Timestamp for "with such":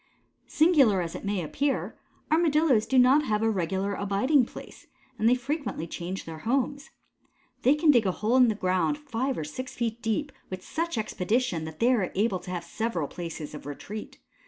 10.49-10.97